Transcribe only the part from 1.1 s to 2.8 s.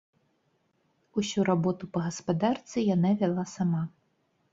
Усю работу па гаспадарцы